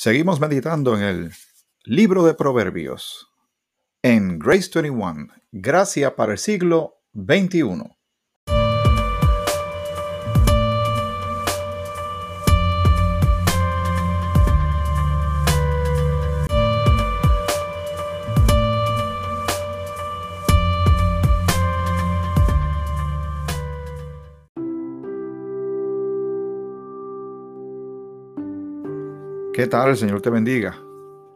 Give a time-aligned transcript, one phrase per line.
[0.00, 1.32] Seguimos meditando en el
[1.82, 3.32] libro de Proverbios,
[4.00, 7.97] en Grace 21, Gracia para el siglo XXI.
[29.58, 29.90] ¿Qué tal?
[29.90, 30.76] El Señor te bendiga.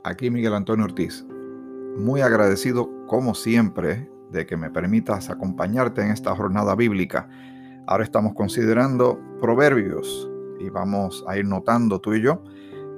[0.04, 1.26] Aquí Miguel Antonio Ortiz.
[1.96, 7.28] Muy agradecido, como siempre, de que me permitas acompañarte en esta jornada bíblica.
[7.88, 12.44] Ahora estamos considerando proverbios y vamos a ir notando tú y yo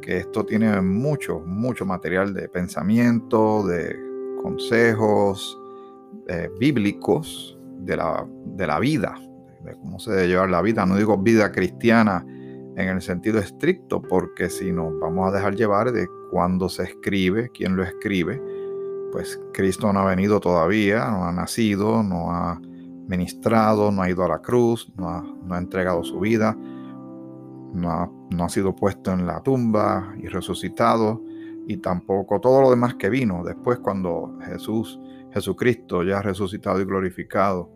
[0.02, 3.96] que esto tiene mucho, mucho material de pensamiento, de
[4.42, 5.58] consejos
[6.28, 9.18] eh, bíblicos de la, de la vida,
[9.64, 10.84] de cómo se debe llevar la vida.
[10.84, 12.26] No digo vida cristiana
[12.76, 17.50] en el sentido estricto, porque si nos vamos a dejar llevar de cuándo se escribe,
[17.50, 18.42] quién lo escribe,
[19.12, 22.60] pues Cristo no ha venido todavía, no ha nacido, no ha
[23.06, 28.44] ministrado, no ha ido a la cruz, no ha, entregado su vida, no ha, no
[28.44, 31.22] ha sido puesto en la tumba y resucitado,
[31.66, 33.42] y tampoco todo lo demás que vino.
[33.44, 34.98] Después cuando Jesús,
[35.32, 37.70] Jesucristo ya resucitado y glorificado,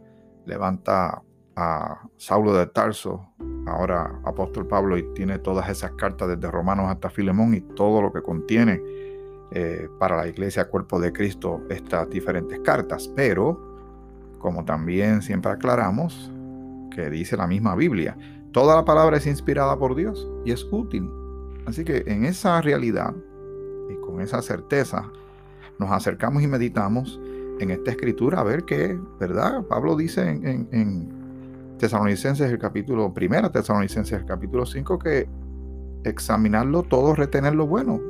[0.44, 1.22] levanta
[1.56, 3.33] a Saulo de Tarso,
[3.69, 8.12] ahora apóstol Pablo, y tiene todas esas cartas desde Romanos hasta Filemón y todo lo
[8.12, 8.83] que contiene
[9.50, 13.08] eh, para la iglesia cuerpo de Cristo estas diferentes cartas.
[13.14, 16.33] Pero, como también siempre aclaramos,
[16.94, 18.16] que dice la misma Biblia,
[18.52, 21.08] toda la palabra es inspirada por Dios y es útil.
[21.66, 23.14] Así que en esa realidad
[23.91, 25.11] y con esa certeza
[25.78, 27.20] nos acercamos y meditamos
[27.61, 29.62] en esta escritura a ver qué, ¿verdad?
[29.64, 31.17] Pablo dice en
[31.78, 35.28] Tesalonicenses, el capítulo, primera Tesalonicenses, el capítulo 5, que
[36.04, 38.00] examinarlo todo, retener lo bueno.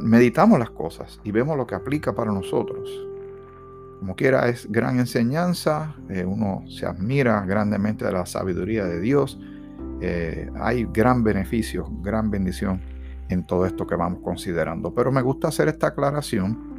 [0.00, 2.90] Meditamos las cosas y vemos lo que aplica para nosotros.
[4.00, 9.40] Como quiera, es gran enseñanza, eh, uno se admira grandemente de la sabiduría de Dios,
[10.00, 12.80] eh, hay gran beneficio, gran bendición
[13.28, 14.92] en todo esto que vamos considerando.
[14.92, 16.74] Pero me gusta hacer esta aclaración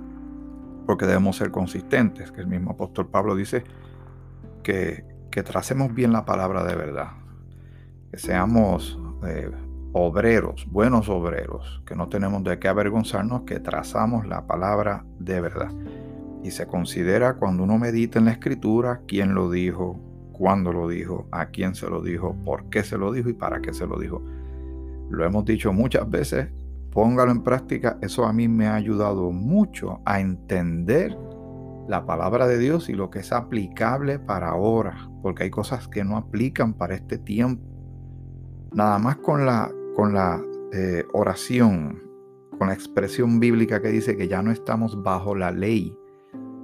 [0.86, 3.64] porque debemos ser consistentes, que el mismo apóstol Pablo dice
[4.62, 7.10] que que tracemos bien la palabra de verdad,
[8.10, 8.98] que seamos
[9.28, 9.52] eh,
[9.92, 15.74] obreros, buenos obreros, que no tenemos de qué avergonzarnos, que trazamos la palabra de verdad.
[16.42, 20.00] Y se considera cuando uno medita en la escritura quién lo dijo,
[20.32, 23.60] cuándo lo dijo, a quién se lo dijo, por qué se lo dijo y para
[23.60, 24.24] qué se lo dijo.
[25.10, 26.48] Lo hemos dicho muchas veces,
[26.92, 31.18] póngalo en práctica, eso a mí me ha ayudado mucho a entender
[31.88, 36.04] la palabra de Dios y lo que es aplicable para ahora, porque hay cosas que
[36.04, 37.64] no aplican para este tiempo.
[38.74, 40.42] Nada más con la, con la
[40.74, 42.02] eh, oración,
[42.58, 45.96] con la expresión bíblica que dice que ya no estamos bajo la ley,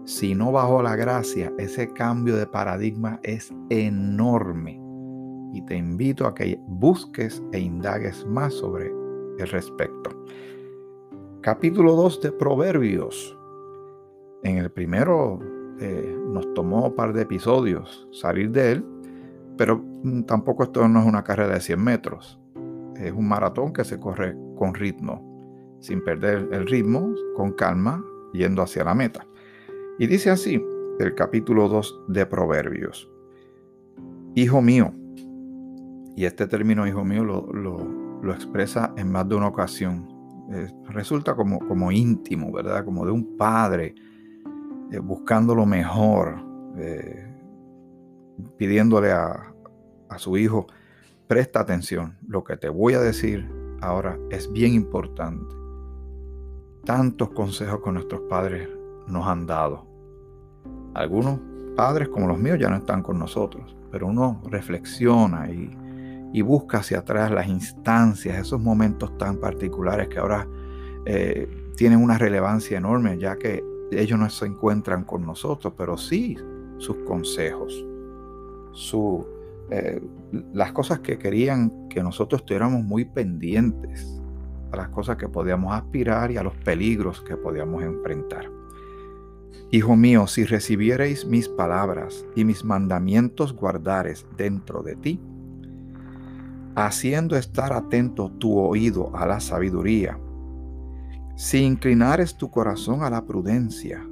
[0.05, 4.79] sino bajo la gracia, ese cambio de paradigma es enorme.
[5.53, 8.91] Y te invito a que busques e indagues más sobre
[9.37, 10.09] el respecto.
[11.41, 13.37] Capítulo 2 de Proverbios.
[14.43, 15.39] En el primero
[15.79, 18.85] eh, nos tomó un par de episodios salir de él,
[19.57, 22.39] pero mm, tampoco esto no es una carrera de 100 metros.
[22.95, 28.03] Es un maratón que se corre con ritmo, sin perder el ritmo, con calma,
[28.33, 29.25] yendo hacia la meta.
[29.99, 30.63] Y dice así
[30.99, 33.09] el capítulo 2 de Proverbios.
[34.35, 34.93] Hijo mío,
[36.15, 40.07] y este término hijo mío lo, expresa en más de una ocasión.
[40.89, 42.85] resulta como, como íntimo, ¿verdad?
[42.85, 43.95] Como de un padre
[44.91, 46.43] eh, buscando lo mejor,
[46.77, 47.27] eh,
[48.57, 49.53] pidiéndole a,
[50.09, 50.67] a su hijo,
[51.27, 53.49] presta atención, lo que te voy a decir
[53.81, 55.55] ahora es bien importante.
[56.83, 58.67] Tantos consejos que nuestros padres
[59.07, 59.85] nos han dado.
[60.93, 61.39] Algunos
[61.75, 65.71] padres como los míos ya no están con nosotros, pero uno reflexiona y,
[66.33, 70.47] y busca hacia atrás las instancias, esos momentos tan particulares que ahora
[71.05, 76.37] eh, tienen una relevancia enorme, ya que ellos no se encuentran con nosotros, pero sí
[76.77, 77.85] sus consejos,
[78.71, 79.25] su,
[79.69, 80.01] eh,
[80.53, 84.21] las cosas que querían que nosotros estuviéramos muy pendientes,
[84.71, 88.49] a las cosas que podíamos aspirar y a los peligros que podíamos enfrentar.
[89.69, 95.19] Hijo mío, si recibiereis mis palabras y mis mandamientos guardares dentro de ti,
[96.75, 100.17] haciendo estar atento tu oído a la sabiduría,
[101.35, 104.05] si inclinares tu corazón a la prudencia,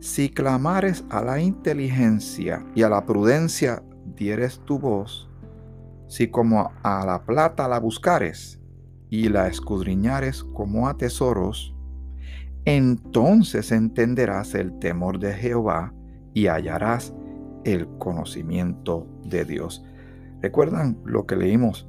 [0.00, 3.82] si clamares a la inteligencia y a la prudencia
[4.16, 5.28] dieres tu voz,
[6.08, 8.60] si como a la plata la buscares
[9.10, 11.74] y la escudriñares como a tesoros,
[12.64, 15.92] entonces entenderás el temor de Jehová
[16.34, 17.14] y hallarás
[17.64, 19.84] el conocimiento de Dios.
[20.40, 21.88] ¿Recuerdan lo que leímos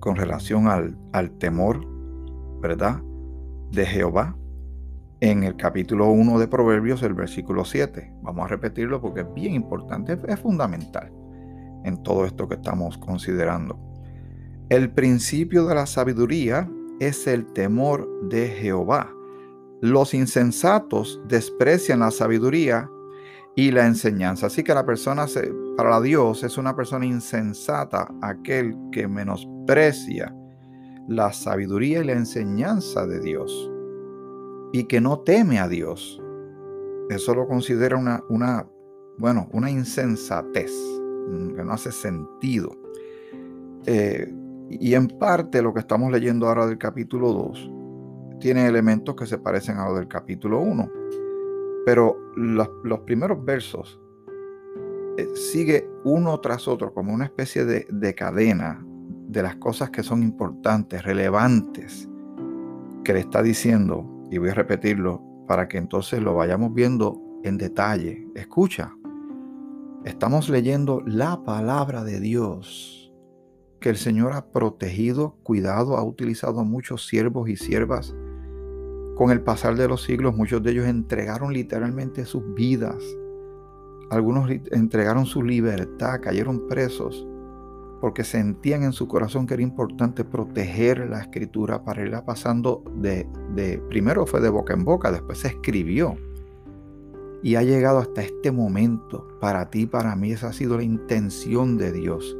[0.00, 1.86] con relación al, al temor,
[2.60, 3.00] verdad,
[3.72, 4.36] de Jehová?
[5.20, 8.12] En el capítulo 1 de Proverbios, el versículo 7.
[8.22, 11.10] Vamos a repetirlo porque es bien importante, es fundamental
[11.84, 13.78] en todo esto que estamos considerando.
[14.68, 16.68] El principio de la sabiduría
[17.00, 19.10] es el temor de Jehová.
[19.80, 22.90] Los insensatos desprecian la sabiduría
[23.56, 24.46] y la enseñanza.
[24.46, 25.26] Así que la persona,
[25.76, 30.34] para Dios, es una persona insensata, aquel que menosprecia
[31.08, 33.70] la sabiduría y la enseñanza de Dios
[34.72, 36.20] y que no teme a Dios.
[37.10, 38.66] Eso lo considera una, una
[39.18, 40.72] bueno, una insensatez,
[41.28, 42.70] mm, que no hace sentido.
[43.86, 44.32] Eh,
[44.70, 47.70] y en parte lo que estamos leyendo ahora del capítulo 2
[48.40, 50.90] tiene elementos que se parecen a los del capítulo 1.
[51.84, 52.68] Pero los,
[53.00, 54.00] primeros versos
[55.18, 58.84] eh, sigue uno tras otro como una especie de, de cadena
[59.32, 62.08] de las cosas que son importantes, relevantes,
[63.02, 67.58] que le está diciendo, y voy a repetirlo para que entonces lo vayamos viendo en
[67.58, 68.26] detalle.
[68.34, 68.94] Escucha,
[70.04, 73.02] estamos leyendo la palabra de Dios
[73.80, 78.14] que el Señor ha protegido, cuidado, ha utilizado a muchos siervos y siervas.
[79.16, 83.02] Con el pasar de los siglos, muchos de ellos entregaron literalmente sus vidas.
[84.10, 87.26] Algunos entregaron su libertad, cayeron presos,
[88.02, 93.28] porque sentían en su corazón que era importante proteger la escritura para irla pasando de,
[93.54, 96.16] de, primero fue de boca en boca, después se escribió.
[97.44, 99.28] Y ha llegado hasta este momento.
[99.40, 102.36] Para ti, para mí, esa ha sido la intención de Dios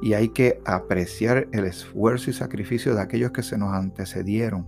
[0.00, 4.66] y hay que apreciar el esfuerzo y sacrificio de aquellos que se nos antecedieron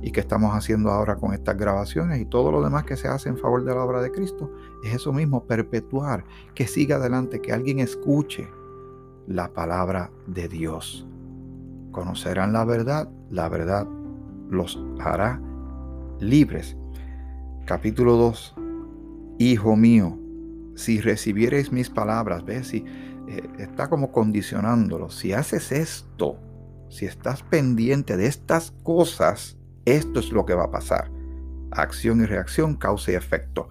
[0.00, 3.28] y que estamos haciendo ahora con estas grabaciones y todo lo demás que se hace
[3.28, 4.50] en favor de la obra de Cristo,
[4.82, 6.24] es eso mismo, perpetuar,
[6.54, 8.48] que siga adelante, que alguien escuche
[9.26, 11.06] la palabra de Dios.
[11.90, 13.86] Conocerán la verdad, la verdad
[14.50, 15.40] los hará
[16.20, 16.76] libres.
[17.66, 18.54] Capítulo 2.
[19.38, 20.18] Hijo mío,
[20.74, 22.68] si recibiereis mis palabras, ¿ves?
[22.68, 22.84] Si
[23.28, 25.10] eh, está como condicionándolo.
[25.10, 26.38] Si haces esto,
[26.88, 31.10] si estás pendiente de estas cosas, esto es lo que va a pasar.
[31.70, 33.68] Acción y reacción, causa y efecto.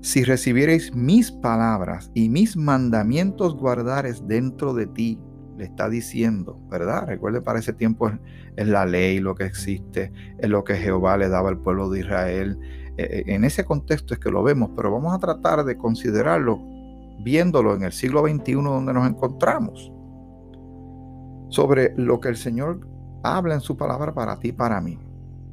[0.00, 5.18] Si recibiereis mis palabras y mis mandamientos guardares dentro de ti,
[5.56, 7.06] le está diciendo, ¿verdad?
[7.08, 8.10] Recuerde, para ese tiempo
[8.56, 12.00] es la ley lo que existe, es lo que Jehová le daba al pueblo de
[12.00, 12.58] Israel.
[12.96, 16.60] Eh, eh, en ese contexto es que lo vemos, pero vamos a tratar de considerarlo
[17.20, 19.92] viéndolo en el siglo XXI donde nos encontramos,
[21.48, 22.86] sobre lo que el Señor
[23.24, 24.96] habla en su palabra para ti y para mí.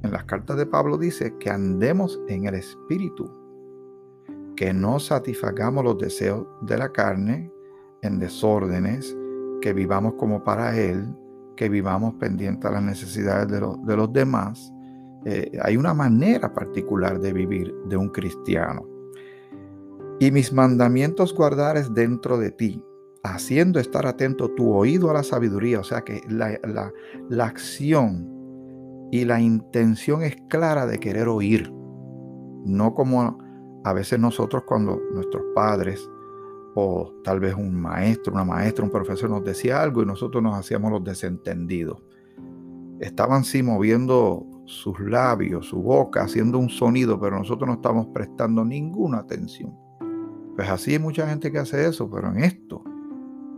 [0.03, 3.44] En las cartas de Pablo dice que andemos en el Espíritu,
[4.55, 7.51] que no satisfagamos los deseos de la carne
[8.01, 9.15] en desórdenes,
[9.61, 11.05] que vivamos como para Él,
[11.55, 14.71] que vivamos pendientes a las necesidades de, de los demás.
[15.25, 18.95] Eh, hay una manera particular de vivir de un cristiano
[20.19, 22.83] y mis mandamientos guardares dentro de ti,
[23.23, 26.57] haciendo estar atento tu oído a la sabiduría, o sea que la,
[27.29, 28.29] la, acción
[29.11, 31.71] y la intención es clara de querer oír,
[32.65, 33.39] no como
[33.85, 36.09] a veces nosotros cuando nuestros padres
[36.73, 40.55] o tal vez un maestro, una maestra, un profesor nos decía algo y nosotros nos
[40.57, 42.01] hacíamos los desentendidos.
[42.99, 48.65] Estaban sí moviendo sus labios, su boca, haciendo un sonido, pero nosotros no estamos prestando
[48.65, 49.77] ninguna atención.
[50.55, 52.83] Pues así hay mucha gente que hace eso, pero en esto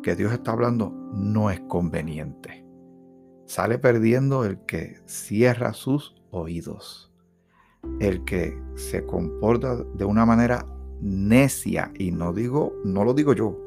[0.04, 2.66] que Dios está hablando no es conveniente.
[3.46, 7.14] Sale perdiendo el que cierra sus oídos,
[8.00, 10.66] el que se comporta de una manera
[11.02, 13.58] necia y no digo, no lo digo yo.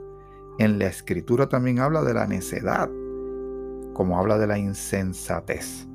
[0.58, 2.90] En la escritura también habla de la necedad,
[3.92, 5.86] como habla de la insensatez.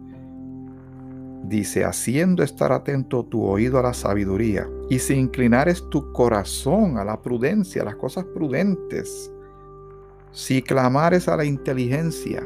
[1.43, 7.05] Dice, haciendo estar atento tu oído a la sabiduría, y si inclinares tu corazón a
[7.05, 9.31] la prudencia, a las cosas prudentes,
[10.31, 12.43] si clamares a la inteligencia,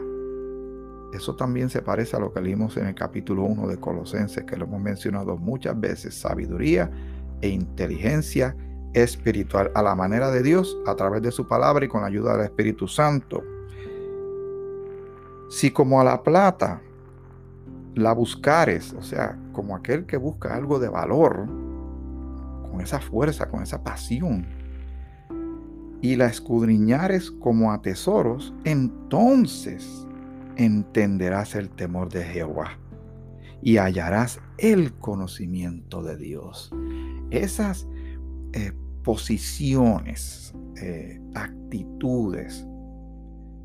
[1.14, 4.56] eso también se parece a lo que leímos en el capítulo 1 de Colosenses, que
[4.56, 6.90] lo hemos mencionado muchas veces, sabiduría
[7.42, 8.56] e inteligencia
[8.94, 12.34] espiritual a la manera de Dios, a través de su palabra y con la ayuda
[12.34, 13.44] del Espíritu Santo.
[15.50, 16.82] Si como a la plata
[17.96, 21.48] la buscares, o sea, como aquel que busca algo de valor,
[22.70, 24.46] con esa fuerza, con esa pasión,
[26.02, 30.08] y la escudriñares como a tesoros, entonces
[30.60, 32.78] entenderás el temor de Jehová
[33.62, 36.72] y hallarás el conocimiento de Dios.
[37.32, 37.88] Esas
[38.54, 38.74] eh,
[39.04, 42.68] posiciones, eh, actitudes,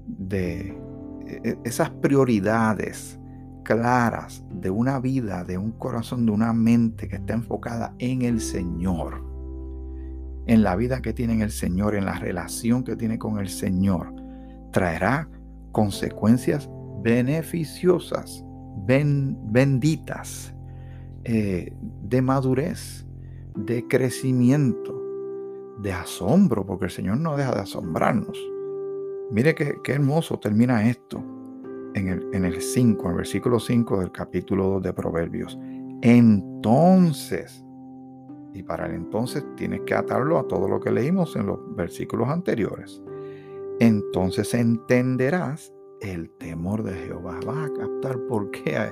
[0.07, 0.79] de
[1.27, 3.19] e, esas prioridades
[3.65, 8.41] claras de una vida, de un corazón, de una mente que está enfocada en el
[8.41, 9.25] Señor,
[10.47, 14.15] en la vida que tiene el Señor, en la relación que tiene con el Señor,
[14.71, 15.29] traerá
[15.73, 16.69] consecuencias
[17.04, 18.42] beneficiosas,
[18.87, 20.54] benditas,
[21.25, 21.70] eh,
[22.02, 23.06] de madurez,
[23.54, 25.00] de crecimiento,
[25.82, 28.38] de asombro, porque el Señor no deja de asombrarnos.
[29.30, 31.23] Mire qué, hermoso termina esto
[31.94, 35.58] en el, en el 5, el versículo 5 del capítulo 2 de Proverbios.
[36.00, 37.62] Entonces,
[38.54, 42.30] y para el entonces tienes que atarlo a todo lo que leímos en los versículos
[42.30, 43.02] anteriores.
[43.78, 47.39] Entonces entenderás el temor de Jehová.
[47.47, 48.91] Vas a captar por qué hay,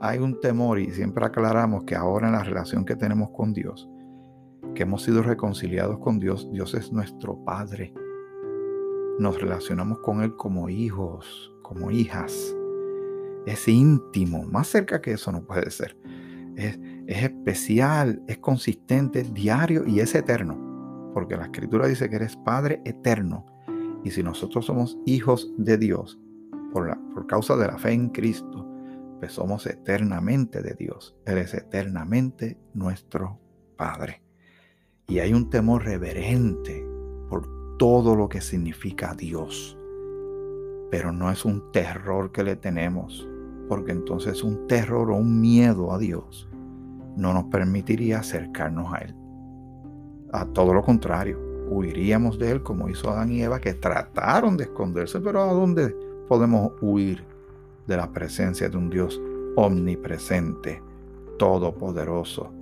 [0.00, 3.88] hay un temor y siempre aclaramos que ahora en la relación que tenemos con Dios,
[4.74, 7.94] que hemos sido reconciliados con Dios, Dios es nuestro Padre
[9.18, 12.54] nos relacionamos con Él como hijos, como hijas.
[13.46, 15.96] Es íntimo, más cerca que eso no puede ser.
[16.56, 21.10] Es, especial, es consistente, es diario y es eterno.
[21.12, 23.46] Porque la escritura dice que eres Padre eterno.
[24.02, 26.18] Y si nosotros somos hijos de Dios
[26.74, 28.68] por, la, por causa de la fe en Cristo,
[29.20, 31.16] pues somos eternamente de Dios.
[31.24, 33.38] Él es eternamente nuestro
[33.76, 34.22] Padre.
[35.06, 36.84] Y hay un temor reverente
[37.30, 39.78] por todo lo que significa Dios.
[40.90, 43.28] Pero no es un terror que le tenemos,
[43.68, 46.48] porque entonces un terror o un miedo a Dios
[47.16, 49.14] no nos permitiría acercarnos a Él.
[50.32, 51.38] A todo lo contrario,
[51.68, 55.94] huiríamos de Él como hizo Adán y Eva, que trataron de esconderse, pero ¿a dónde
[56.28, 57.24] podemos huir
[57.86, 59.20] de la presencia de un Dios
[59.56, 60.82] omnipresente,
[61.38, 62.52] todopoderoso,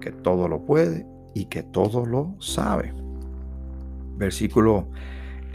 [0.00, 2.92] que todo lo puede y que todo lo sabe?
[4.16, 4.88] Versículo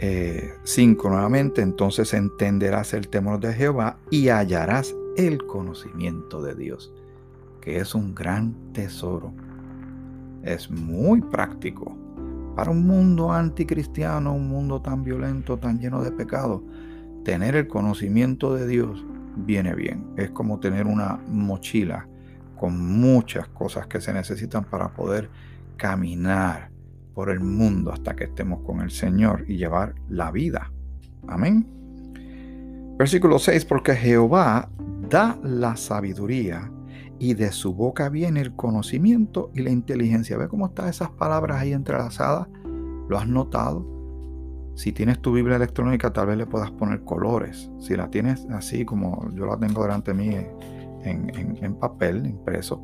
[0.00, 6.92] eh, nuevamente, entonces entenderás el temor de Jehová y hallarás el conocimiento de Dios,
[7.60, 9.32] que es un gran tesoro.
[10.42, 11.96] Es muy práctico
[12.56, 16.62] para un mundo anticristiano, un mundo tan violento, tan lleno de pecado.
[17.24, 19.04] Tener el conocimiento de Dios
[19.36, 20.06] viene bien.
[20.16, 22.08] Es como tener una mochila
[22.56, 25.30] con muchas cosas que se necesitan para poder
[25.76, 26.70] caminar
[27.14, 30.70] por el mundo hasta que estemos con el Señor y llevar la vida.
[31.26, 31.66] Amén.
[32.98, 34.68] Versículo 6, porque Jehová
[35.08, 36.70] da la sabiduría
[37.18, 40.36] y de su boca viene el conocimiento y la inteligencia.
[40.36, 42.48] ¿Ve cómo están esas palabras ahí entrelazadas?
[43.08, 43.99] ¿Lo has notado?
[44.74, 47.70] Si tienes tu Biblia electrónica, tal vez le puedas poner colores.
[47.80, 50.34] Si la tienes así como yo la tengo delante de mí
[51.04, 52.82] en, en papel, impreso,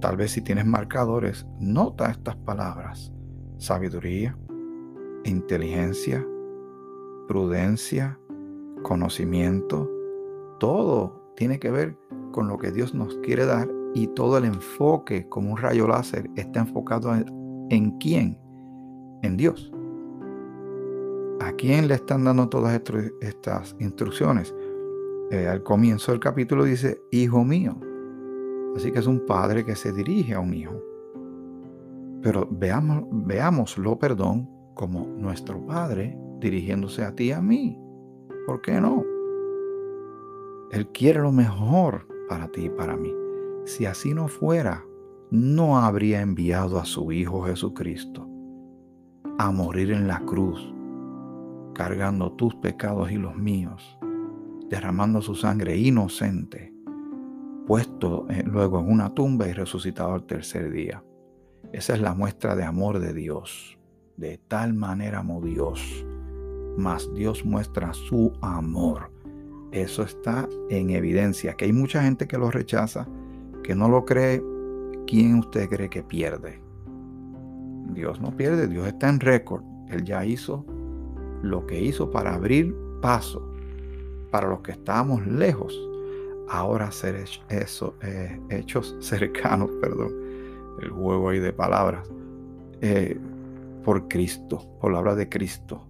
[0.00, 3.12] tal vez si tienes marcadores, nota estas palabras
[3.60, 4.36] sabiduría,
[5.24, 6.26] inteligencia,
[7.28, 8.18] prudencia,
[8.82, 9.88] conocimiento,
[10.58, 11.96] todo tiene que ver
[12.32, 16.30] con lo que Dios nos quiere dar y todo el enfoque como un rayo láser
[16.36, 17.14] está enfocado
[17.70, 18.38] en, quién,
[19.22, 19.72] en Dios.
[21.60, 22.80] ¿A quién le están dando todas
[23.20, 24.54] estas instrucciones?
[25.30, 27.78] Eh, al comienzo del capítulo dice, hijo mío.
[28.74, 30.82] Así que es un padre que se dirige a un hijo.
[32.22, 37.78] Pero veamos, veámoslo, perdón, como nuestro Padre dirigiéndose a ti y a mí.
[38.46, 39.04] ¿Por qué no?
[40.70, 43.14] Él quiere lo mejor para ti y para mí.
[43.66, 44.86] Si así no fuera,
[45.30, 48.26] no habría enviado a su Hijo Jesucristo
[49.38, 50.72] a morir en la cruz,
[51.74, 53.98] cargando tus pecados y los míos,
[54.68, 56.72] derramando su sangre inocente,
[57.66, 61.02] puesto eh, luego en una tumba y resucitado al tercer día.
[61.72, 63.78] Esa es la muestra de amor de Dios.
[64.16, 66.04] De tal manera amó Dios.
[66.76, 69.12] Mas Dios muestra su amor.
[69.72, 71.54] Eso está en evidencia.
[71.54, 73.06] Que hay mucha gente que lo rechaza,
[73.62, 74.42] que no lo cree.
[75.06, 76.60] ¿Quién usted cree que pierde?
[77.94, 79.62] Dios no pierde, Dios está en récord.
[79.88, 80.64] Él ya hizo
[81.42, 83.46] lo que hizo para abrir paso
[84.30, 85.78] para los que estábamos lejos.
[86.48, 90.30] Ahora ser eso, eh, hechos cercanos, perdón
[90.80, 92.08] el juego ahí de palabras,
[92.80, 93.18] eh,
[93.84, 95.86] por Cristo, por la obra de Cristo.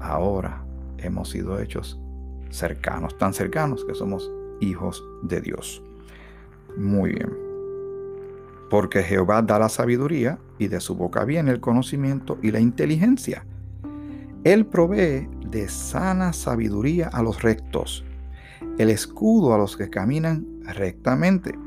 [0.00, 0.64] Ahora
[0.98, 1.98] hemos sido hechos
[2.50, 4.30] cercanos, tan cercanos que somos
[4.60, 5.82] hijos de Dios.
[6.76, 7.32] Muy bien.
[8.70, 13.46] Porque Jehová da la sabiduría y de su boca viene el conocimiento y la inteligencia.
[14.44, 18.04] Él provee de sana sabiduría a los rectos.
[18.76, 21.58] El escudo a los que caminan rectamente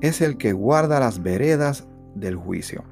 [0.00, 2.84] es el que guarda las veredas del juicio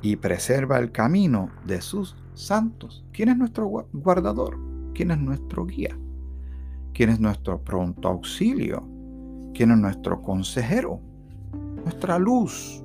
[0.00, 3.04] y preserva el camino de sus santos.
[3.12, 4.58] ¿Quién es nuestro guardador?
[4.94, 5.94] ¿Quién es nuestro guía?
[6.94, 8.88] ¿Quién es nuestro pronto auxilio?
[9.52, 11.00] ¿Quién es nuestro consejero?
[11.84, 12.82] Nuestra luz,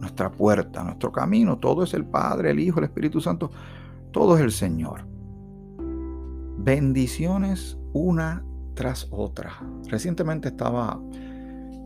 [0.00, 1.58] nuestra puerta, nuestro camino.
[1.58, 3.50] Todo es el Padre, el Hijo, el Espíritu Santo.
[4.16, 5.06] Todo es el Señor.
[6.56, 8.42] Bendiciones una
[8.72, 9.60] tras otra.
[9.90, 10.98] Recientemente estaba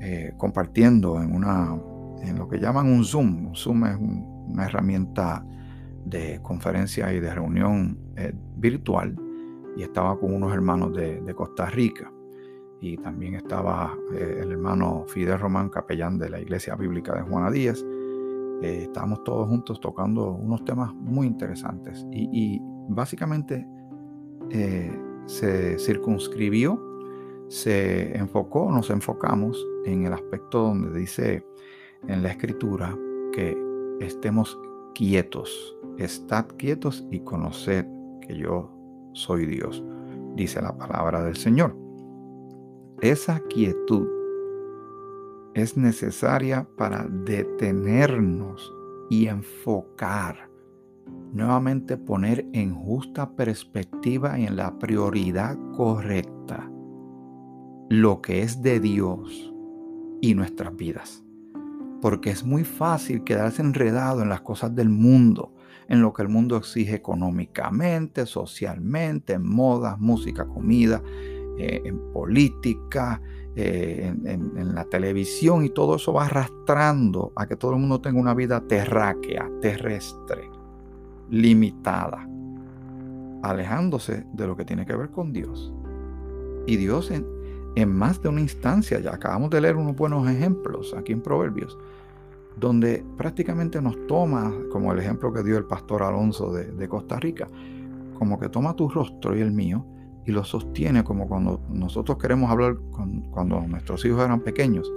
[0.01, 1.77] eh, compartiendo en una
[2.23, 3.53] en lo que llaman un Zoom.
[3.57, 5.45] Zoom es una herramienta
[6.05, 9.17] de conferencia y de reunión eh, virtual
[9.77, 12.13] y estaba con unos hermanos de, Costa Rica
[12.81, 17.51] y también estaba eh, el hermano Fidel Román, capellán de la Iglesia Bíblica de Juana
[17.51, 17.85] Díaz.
[18.63, 22.61] Eh, estábamos todos juntos tocando unos temas muy interesantes y,
[22.93, 23.67] básicamente
[25.27, 26.81] se circunscribió,
[27.49, 31.47] se enfocó, nos enfocamos en el aspecto donde dice
[32.09, 32.97] en la escritura
[33.33, 33.57] que
[34.01, 34.59] estemos
[34.95, 37.87] quietos, estad quietos y conoced
[38.23, 38.71] que yo
[39.13, 39.85] soy Dios,
[40.35, 41.77] dice la palabra del Señor.
[43.01, 44.07] Esa quietud
[45.55, 48.73] es necesaria para detenernos
[49.11, 50.49] y enfocar,
[51.33, 56.71] nuevamente poner en justa perspectiva y en la prioridad correcta
[57.89, 59.53] lo que es de Dios
[60.21, 61.25] y nuestras vidas.
[62.01, 65.55] Porque es muy fácil quedarse enredado en las cosas del mundo,
[65.89, 71.03] en lo que el mundo exige económicamente, socialmente, en modas, música, comida,
[71.59, 73.21] eh, en política,
[73.57, 78.21] eh, en, la televisión y todo eso va arrastrando a que todo el mundo tenga
[78.21, 80.49] una vida terráquea, terrestre,
[81.29, 82.29] limitada,
[83.43, 85.73] alejándose de lo que tiene que ver con Dios.
[86.67, 87.27] Y Dios en,
[87.75, 91.77] en más de una instancia, ya acabamos de leer unos buenos ejemplos aquí en Proverbios,
[92.57, 97.49] donde prácticamente nos toma, como el ejemplo que dio el pastor Alonso de, Costa Rica,
[98.19, 99.85] como que toma tu rostro y el mío
[100.31, 104.91] y lo sostiene como cuando nosotros queremos hablar con, cuando nuestros hijos eran pequeños,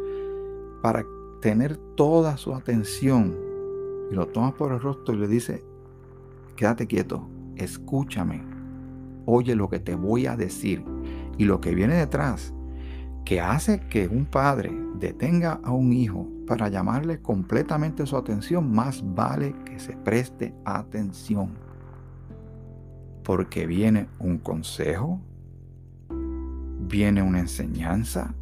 [0.82, 1.04] para
[1.42, 3.36] tener toda su atención
[4.12, 5.64] y lo toma por el rostro y le dice,
[6.56, 8.44] quédate quieto, escúchame,
[9.26, 10.86] oye lo que te voy a decir
[11.38, 12.54] y lo que viene detrás
[13.26, 19.02] que hace que un padre detenga a un hijo para llamarle completamente su atención, más
[19.16, 21.73] vale que se preste atención.
[23.24, 25.22] Porque viene un consejo,
[26.88, 28.36] viene una enseñanza,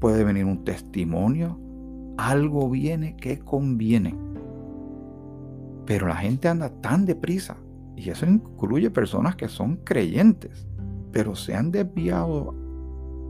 [0.00, 1.58] puede venir un testimonio,
[2.16, 4.16] algo viene que conviene.
[5.86, 7.56] Pero la gente anda tan deprisa,
[7.96, 10.66] y eso incluye personas que son creyentes,
[11.12, 12.54] pero se han desviado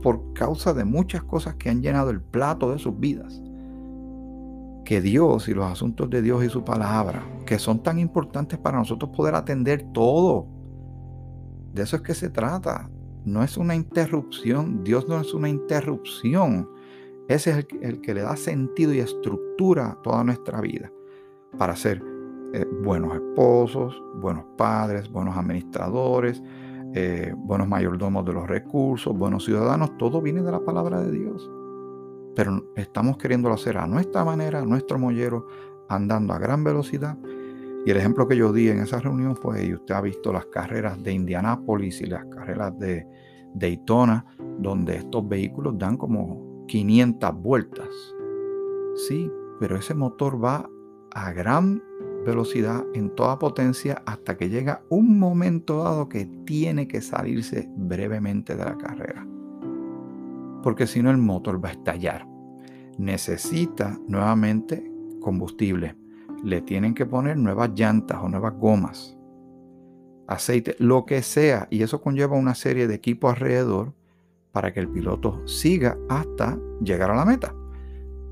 [0.03, 3.43] por causa de muchas cosas que han llenado el plato de sus vidas.
[4.85, 8.79] Que Dios y los asuntos de Dios y su palabra, que son tan importantes para
[8.79, 10.47] nosotros poder atender todo.
[11.73, 12.91] De eso es que se trata.
[13.25, 14.85] No es una interrupción.
[14.85, 16.69] Dios no es una interrupción.
[17.29, 20.93] Ese es el, que le da sentido y estructura a toda nuestra vida.
[21.59, 22.03] Para ser
[22.53, 26.43] eh, buenos esposos, buenos padres, buenos administradores,
[26.95, 31.51] eh, buenos mayordomos de los recursos, buenos ciudadanos, todo viene de la palabra de Dios.
[32.37, 35.47] Pero estamos queriéndolo hacer a nuestra manera, a nuestro mollero,
[35.89, 37.17] andando a gran velocidad.
[37.87, 40.47] Y el ejemplo que yo di en esa reunión fue, y usted ha visto las
[40.47, 43.07] carreras de Indianápolis y las carreras de
[43.55, 44.27] Daytona,
[44.59, 47.89] donde estos vehículos dan como 500 vueltas.
[49.07, 50.69] Sí, pero ese motor va
[51.15, 51.81] a gran
[52.25, 58.57] velocidad en toda potencia hasta que llega un momento dado que tiene que salirse brevemente
[58.57, 59.25] de la carrera.
[60.65, 62.27] Porque si no el motor va a estallar.
[62.99, 65.95] Necesita nuevamente combustible.
[66.47, 69.17] Le tienen que poner nuevas llantas o nuevas gomas,
[70.29, 71.67] aceite, lo que sea.
[71.71, 73.93] Y eso conlleva una serie de equipos alrededor
[74.53, 77.55] para que el piloto siga hasta llegar a la meta.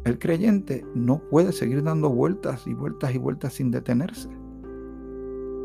[0.04, 4.28] El creyente no puede seguir dando vueltas y vueltas y vueltas sin detenerse,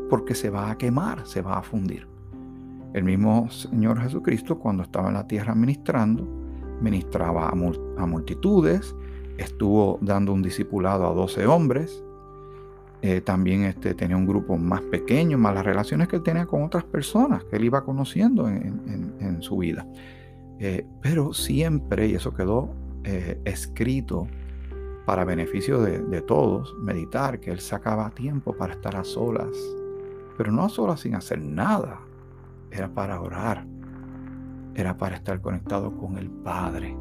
[0.08, 2.08] porque se va a quemar, se va a fundir.
[2.94, 6.26] El mismo Señor Jesucristo, cuando estaba en la tierra ministrando,
[6.80, 7.54] ministraba a,
[8.06, 8.96] multitudes,
[9.38, 12.02] estuvo dando un discipulado a 12 hombres,
[13.02, 16.62] eh, también este, tenía un grupo más pequeño, más las relaciones que él tenía con
[16.62, 19.86] otras personas que él iba conociendo en, su vida.
[20.58, 24.28] Eh, pero siempre, y eso quedó eh, escrito
[25.06, 29.48] para beneficio de, todos, meditar, que él sacaba tiempo para estar a solas,
[30.36, 32.00] pero no a solas sin hacer nada,
[32.70, 33.64] era para orar,
[34.74, 36.94] era para estar conectado con el Padre.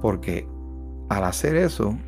[0.00, 0.46] Porque
[1.08, 1.98] al hacer eso,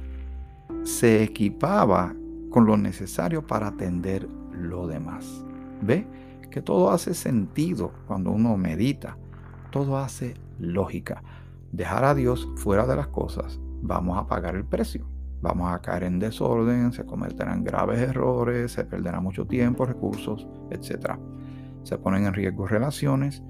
[0.84, 2.14] se equipaba
[2.56, 5.44] con lo necesario para atender lo demás.
[5.82, 6.06] ¿Ve?
[6.50, 9.18] Que todo hace sentido cuando uno medita.
[9.70, 11.22] Todo hace lógica.
[11.70, 15.06] Dejar a Dios fuera de las cosas, vamos a pagar el precio.
[15.42, 21.18] Vamos a caer en desorden, se cometerán graves errores, se perderá mucho tiempo, recursos, etc.
[21.82, 23.42] Se ponen en riesgo relaciones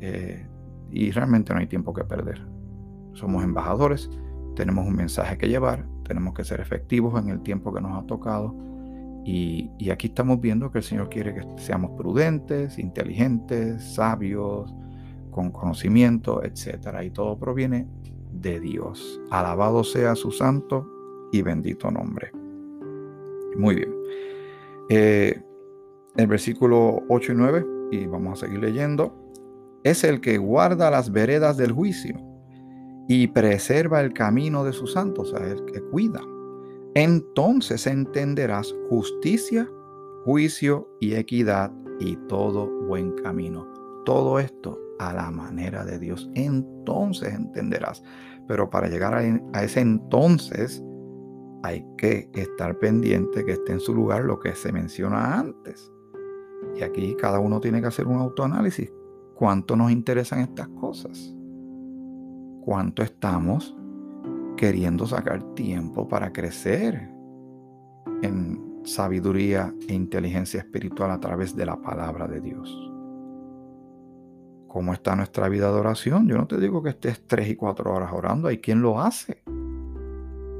[0.00, 0.44] eh,
[0.90, 2.44] y realmente no hay tiempo que perder.
[3.12, 4.10] Somos embajadores,
[4.56, 8.04] tenemos un mensaje que llevar, tenemos que ser efectivos en el tiempo que nos ha
[8.04, 8.52] tocado
[9.24, 14.74] y, aquí estamos viendo que el Señor quiere que seamos prudentes, inteligentes, sabios,
[15.30, 16.96] con conocimiento, etc.
[17.04, 17.86] Y todo proviene
[18.32, 19.20] de Dios.
[19.30, 20.84] Alabado sea su santo
[21.30, 22.32] y bendito nombre.
[23.56, 23.94] Muy bien.
[24.88, 25.40] Eh,
[26.16, 29.14] el versículo 8 y 9, y vamos a seguir leyendo,
[29.84, 32.29] es el que guarda las veredas del juicio
[33.08, 36.20] y preserva el camino de sus santos, o sea, el que cuida
[36.94, 39.70] entonces entenderás justicia,
[40.24, 43.66] juicio y equidad y todo buen camino.
[44.04, 46.28] Todo esto a la manera de Dios.
[46.34, 48.02] Entonces entenderás.
[48.48, 50.82] Pero para llegar a, ese entonces
[51.62, 55.92] hay que estar pendiente que esté en su lugar lo que se menciona antes.
[56.74, 58.92] Y aquí cada uno tiene que hacer un autoanálisis.
[59.34, 61.36] ¿Cuánto nos interesan estas cosas?
[62.70, 63.76] ¿Cuánto estamos
[64.56, 67.10] queriendo sacar tiempo para crecer
[68.22, 72.92] en sabiduría e inteligencia espiritual a través de la palabra de Dios.
[74.68, 76.28] ¿Cómo está nuestra vida de oración?
[76.28, 79.42] Yo no te digo que estés tres y cuatro horas orando, hay quien lo hace,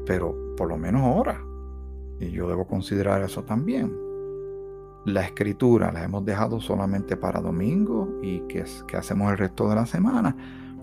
[0.05, 1.41] pero por lo menos ora.
[2.19, 3.97] Y yo debo considerar eso también.
[5.05, 9.77] La escritura la hemos dejado solamente para domingo y que, que hacemos el resto de
[9.77, 10.37] la semana.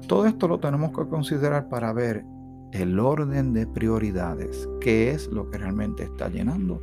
[0.08, 2.24] Todo esto lo tenemos que considerar para ver
[2.72, 6.82] el orden de prioridades, qué es lo que realmente está llenando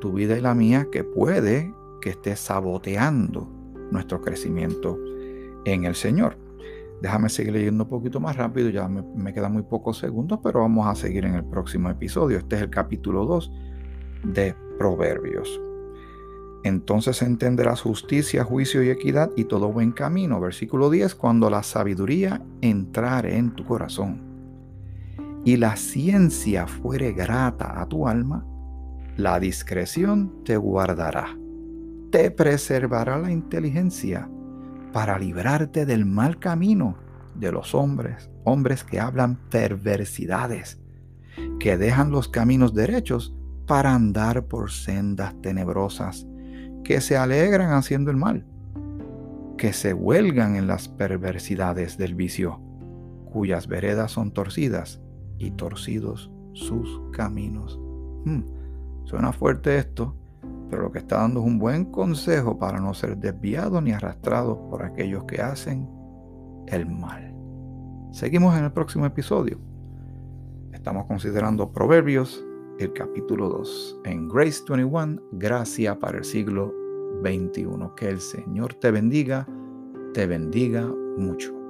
[0.00, 3.48] tu vida y la mía, que puede que esté saboteando
[3.90, 4.98] nuestro crecimiento
[5.64, 6.36] en el Señor.
[7.00, 10.86] Déjame seguir leyendo un poquito más rápido, ya me, quedan muy pocos segundos, pero vamos
[10.86, 12.38] a seguir en el próximo episodio.
[12.38, 13.52] Este es el capítulo 2
[14.24, 15.60] de Proverbios.
[16.64, 20.40] Entonces entenderás justicia, juicio y equidad y todo buen camino.
[20.40, 24.22] Versículo 10, cuando la sabiduría entrare en tu corazón
[25.44, 28.46] y la ciencia fuere grata a tu alma,
[29.18, 31.36] la discreción te guardará,
[32.10, 34.28] te preservará la inteligencia
[34.94, 36.96] para librarte del mal camino
[37.34, 40.80] de los hombres, hombres que hablan perversidades,
[41.60, 43.34] que dejan los caminos derechos
[43.66, 46.26] para andar por sendas tenebrosas,
[46.84, 48.44] que se alegran haciendo el mal,
[49.56, 52.60] que se huelgan en las perversidades del vicio,
[53.32, 55.00] cuyas veredas son torcidas
[55.38, 57.80] y torcidos sus caminos.
[58.24, 58.42] Hmm,
[59.04, 60.14] suena fuerte esto,
[60.70, 64.68] pero lo que está dando es un buen consejo para no ser desviado ni arrastrado
[64.68, 65.88] por aquellos que hacen
[66.68, 67.34] el mal.
[68.12, 69.58] Seguimos en el próximo episodio.
[70.72, 72.44] Estamos considerando Proverbios,
[72.78, 76.74] el capítulo 2, en Grace 21, Gracia para el siglo
[77.22, 77.66] XXI.
[77.96, 79.46] Que el Señor te bendiga,
[80.12, 81.63] te bendiga mucho.